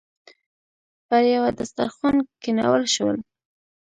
[1.07, 3.17] پر یوه دسترخوان کېنول شول.